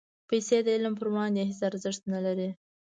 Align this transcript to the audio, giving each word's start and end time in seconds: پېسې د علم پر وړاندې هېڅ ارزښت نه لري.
پېسې 0.29 0.57
د 0.65 0.67
علم 0.75 0.93
پر 0.99 1.07
وړاندې 1.11 1.41
هېڅ 1.49 1.61
ارزښت 1.69 2.01
نه 2.13 2.19
لري. 2.25 2.49